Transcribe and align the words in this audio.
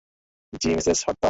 জ্বি, 0.53 0.69
Mrs 0.75 0.99
Horton? 1.05 1.19